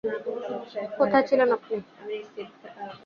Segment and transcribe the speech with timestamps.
[0.97, 1.75] কোথায় ছিলেন আপনি?